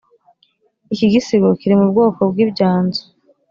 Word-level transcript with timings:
iki 0.93 1.05
gisigo 1.13 1.49
kiri 1.59 1.75
mu 1.79 1.85
bwoko 1.91 2.19
bw' 2.31 2.41
"ibyanzu. 2.45 3.03